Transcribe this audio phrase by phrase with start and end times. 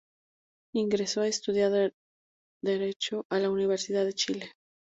[0.73, 1.93] Ingresó a estudiar
[2.63, 4.51] Derecho a la Universidad de Chile.